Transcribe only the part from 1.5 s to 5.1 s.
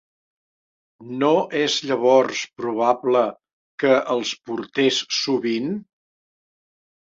és llavors probable que els portés